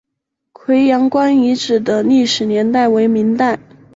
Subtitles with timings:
[0.53, 3.59] 葵阳关遗址的历史年代为明代。